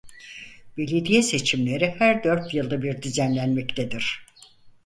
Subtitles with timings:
[0.77, 4.25] Belediye seçimleri her dört yılda bir düzenlenmektedir.